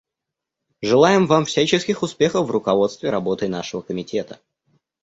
[0.81, 4.39] Желаем Вам всяческих успехов в руководстве работой нашего Комитета.